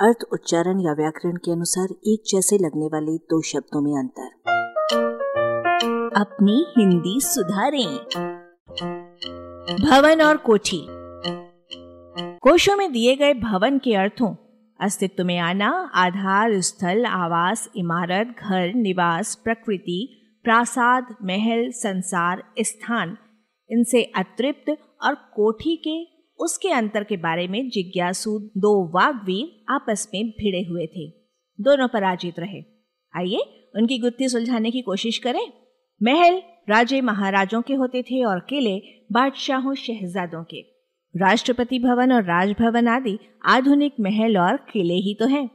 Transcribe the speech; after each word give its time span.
अर्थ, 0.00 0.16
उच्चारण 0.32 0.80
या 0.80 0.92
व्याकरण 0.92 1.36
के 1.36 1.52
अनुसार 1.52 1.88
एक 2.06 2.22
जैसे 2.28 2.58
लगने 2.58 2.86
वाले 2.86 3.16
दो 3.16 3.42
शब्दों 3.42 3.80
में 3.80 3.92
अंतर। 3.92 4.26
अपनी 6.16 6.66
हिंदी 6.78 7.20
सुधारें। 7.20 7.96
भवन 9.84 10.22
और 10.22 10.36
कोठी। 10.36 10.86
कोशों 12.38 12.76
में 12.76 12.92
दिए 12.92 13.16
गए 13.16 13.34
भवन 13.34 13.78
के 13.78 13.94
अर्थों, 13.94 14.34
अस्तित्व 14.80 15.24
में 15.24 15.38
आना, 15.38 15.90
आधार, 15.94 16.60
स्थल, 16.60 17.04
आवास, 17.04 17.70
इमारत, 17.76 18.26
घर, 18.26 18.74
निवास, 18.74 19.34
प्रकृति, 19.34 20.20
प्रासाद, 20.44 21.06
महल, 21.22 21.70
संसार, 21.70 22.42
स्थान, 22.58 23.16
इनसे 23.70 24.02
अतृप्त 24.02 24.76
और 25.02 25.14
कोठी 25.14 25.76
के 25.76 26.13
उसके 26.38 26.68
अंतर 26.68 27.04
के 27.04 27.16
बारे 27.16 27.48
में 27.48 27.68
जिज्ञासु 27.68 28.38
दो 28.56 28.88
वागवीर 28.88 29.72
आपस 29.72 30.08
में 30.14 30.30
भिड़े 30.30 30.64
हुए 30.70 30.86
थे। 30.86 31.08
दोनों 31.60 31.88
पराजित 31.88 32.38
रहे। 32.38 32.64
आइए 33.16 33.70
उनकी 33.76 33.98
गुत्थी 33.98 34.28
सुलझाने 34.28 34.70
की 34.70 34.80
कोशिश 34.80 35.18
करें। 35.18 35.52
महल 36.02 36.42
राजे 36.68 37.00
महाराजों 37.00 37.62
के 37.62 37.74
होते 37.74 38.02
थे 38.02 38.24
और 38.24 38.40
किले 38.40 38.78
बादशाहों 39.12 39.74
शहजादों 39.74 40.44
के। 40.44 40.60
राष्ट्रपति 41.16 41.78
भवन 41.78 42.12
और 42.12 42.22
राजभवन 42.22 42.88
आदि 42.88 43.18
आधुनिक 43.44 43.94
महल 44.00 44.38
और 44.38 44.56
किले 44.56 44.94
ही 44.94 45.14
तो 45.14 45.26
हैं। 45.26 45.50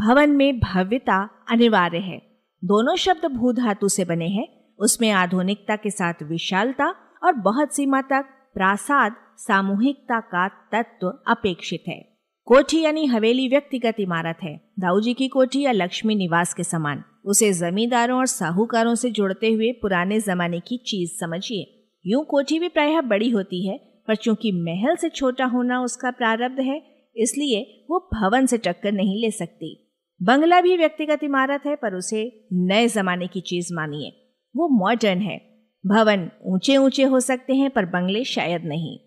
भवन 0.00 0.30
में 0.30 0.60
भव्यता 0.60 1.44
अनिवार्य 1.50 1.98
है। 1.98 2.22
दोनों 2.64 2.96
शब्द 2.96 3.26
भू 3.26 3.52
धातु 3.52 3.88
से 3.88 4.04
बने 4.04 4.28
हैं। 4.28 4.74
उसमें 4.78 5.10
आधुनिकता 5.10 5.76
के 5.76 5.90
साथ 5.90 6.14
विशालता 6.22 6.94
और 7.24 7.32
बहुत 7.32 7.74
सीमा 7.74 8.00
तक 8.02 8.24
प्रासाद 8.54 9.14
सामूहिकता 9.38 10.20
का 10.20 10.48
तत्व 10.48 11.06
अपेक्षित 11.26 11.84
है। 11.88 12.12
कोठी 12.44 12.80
यानी 12.80 13.06
हवेली 13.06 13.48
व्यक्तिगत 13.48 13.94
इमारत 14.00 14.38
है। 14.42 14.60
दाऊजी 14.78 15.14
की 15.14 15.28
कोठी 15.28 15.60
या 15.60 15.72
लक्ष्मी 15.72 16.14
निवास 16.14 16.54
के 16.54 16.64
समान। 16.64 17.04
उसे 17.24 17.52
जमींदारों 17.52 18.18
और 18.18 18.26
साहूकारों 18.26 18.94
से 18.94 19.10
जोड़ते 19.10 19.52
हुए 19.52 19.72
पुराने 19.72 20.20
जमाने 20.20 20.60
की 20.60 20.76
चीज़ 20.76 21.10
समझिए। 21.10 21.88
यूँ 22.06 22.24
कोठी 22.24 22.58
भी 22.58 22.68
प्रायः 22.68 23.00
बड़ी 23.00 23.30
होती 23.30 23.66
है, 23.66 23.78
पर 24.08 24.16
चूँकि 24.16 24.52
महल 24.52 24.96
से 24.96 25.08
छोटा 25.08 25.44
होना 25.44 25.82
उसका 25.82 26.10
प्रारब्ध 26.10 26.60
है, 26.60 26.82
इसलिए 27.16 27.86
वो 27.90 28.10
भवन 28.14 28.46
से 28.46 28.58
टक्कर 28.58 28.92
नहीं 28.92 29.22
ले 29.22 29.30
सकती। 29.30 29.94
बंगला 30.22 30.60
भी 30.60 30.76
व्यक्तिगत 30.76 31.24
इमारत 31.24 31.62
है, 31.66 31.76
पर 31.76 31.94
उसे 31.94 32.46
नए 32.52 32.88
जमाने 32.88 33.26
की 33.26 33.40
चीज़ 33.40 33.74
मानिए। 33.74 34.34
वो 34.56 34.68
मॉडर्न 34.68 35.18
है। 35.18 35.52
भवन 35.86 36.30
ऊँचे 36.46 36.76
ऊँचे 36.76 37.02
हो 37.02 37.20
सकते 37.20 37.54
हैं, 37.54 37.70
पर 37.70 37.84
बंगले 37.84 38.24
शायद 38.24 38.64
नहीं। 38.64 38.98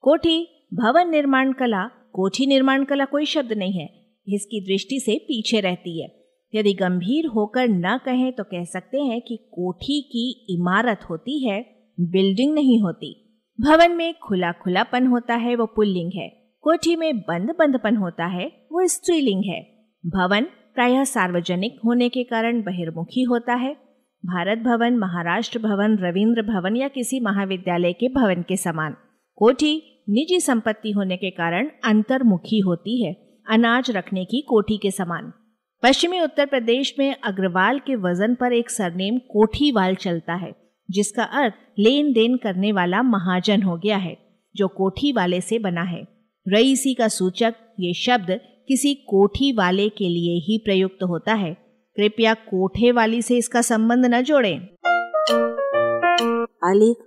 कोठी, 0.00 0.66
भवन 0.74 1.10
निर्माण 1.10 1.52
कला, 1.52 1.84
कोठी 2.12 2.46
निर्माण 2.46 2.84
कला 2.84 3.04
कोई 3.04 3.24
शब्द 3.24 3.52
नहीं 3.52 3.72
है। 3.72 4.06
इसकी 4.28 4.60
दृष्टि 4.60 5.00
से 5.00 5.18
पीछे 5.18 5.60
रहती 5.60 6.02
है। 6.02 6.24
यदि 6.54 6.72
गंभीर 6.74 7.26
होकर 7.26 7.68
न 7.68 8.00
कहें 8.04 8.32
तो 8.32 8.44
कह 8.44 8.64
सकते 8.64 9.00
हैं 9.00 9.20
कि 9.20 9.36
कोठी 9.36 10.00
की 10.00 10.46
इमारत 10.50 11.00
होती 11.10 11.48
है, 11.48 11.66
बिल्डिंग 12.00 12.54
नहीं 12.54 12.82
होती। 12.82 13.40
भवन 13.60 13.90
में 13.90 14.14
खुला 14.22 14.52
खुलापन 14.52 15.06
होता 15.06 15.34
है, 15.34 15.56
वो 15.56 15.66
पुल्लिंग 15.66 16.12
है। 16.14 16.28
कोठी 16.60 16.96
में 16.96 17.18
बंद 17.18 17.50
बंदपन 17.58 17.96
होता 17.96 18.26
है, 18.26 18.46
वो 18.72 18.86
स्त्रीलिंग 18.86 19.44
है। 19.44 19.88
भवन 20.06 20.44
प्रायः 20.44 21.04
सार्वजनिक 21.04 21.78
होने 21.84 22.08
के 22.08 22.24
कारण 22.24 22.62
बहिर्मुखी 22.62 23.22
होता 23.22 23.54
है। 23.54 23.74
भारत 24.26 24.58
भवन, 24.58 24.96
महाराष्ट्र 24.96 25.58
भवन, 25.58 25.98
रविंद्र 25.98 26.42
भवन 26.42 26.76
या 26.76 26.88
किसी 26.88 27.20
महाविद्यालय 27.20 27.92
के 27.92 28.08
भवन 28.08 28.42
के 28.42 28.56
समान। 28.56 28.96
कोठी 29.40 30.02
निजी 30.08 30.40
संपत्ति 30.40 30.90
होने 30.90 31.16
के 31.16 31.30
कारण 31.30 31.70
अंतर्मुखी 31.84 32.58
होती 32.58 33.04
है, 33.04 33.12
अनाज 33.50 33.90
रखने 33.90 34.24
की 34.24 34.40
कोठी 34.40 34.76
के 34.76 34.90
समान। 34.90 35.32
पश्चिमी 35.82 36.20
उत्तर 36.20 36.46
प्रदेश 36.46 36.94
में 36.98 37.16
अग्रवाल 37.24 37.78
के 37.78 37.96
वज़न 37.96 38.34
पर 38.34 38.52
एक 38.52 38.70
सरनेम 38.70 39.18
कोठीवाल 39.18 39.94
चलता 39.94 40.34
है, 40.34 40.52
जिसका 40.90 41.22
अर्थ 41.22 41.54
लेन 41.78 42.12
देन 42.12 42.36
करने 42.36 42.72
वाला 42.72 43.02
महाजन 43.02 43.62
हो 43.62 43.76
गया 43.76 43.96
है, 43.96 44.16
जो 44.56 44.68
कोठी 44.68 45.12
वाले 45.12 45.40
से 45.40 45.58
बना 45.58 45.82
है। 45.82 46.02
रईसी 46.48 46.94
का 46.94 47.08
सूचक 47.08 47.54
ये 47.80 47.94
शब्द 47.94 48.40
किसी 48.68 48.94
कोठी 48.94 49.52
वाले 49.52 49.88
के 49.88 50.08
लिए 50.08 50.38
ही 50.38 50.58
प्रयुक्त 50.58 51.02
होता 51.02 51.34
है। 51.34 51.54
कृपया 51.96 52.34
कोठे 52.34 52.92
वाली 52.92 53.22
से 53.22 53.36
इसका 53.36 53.62
संबंध 53.62 54.06
न 54.06 54.22
जोड़ें। 54.22 54.58
आलेख 56.64 57.06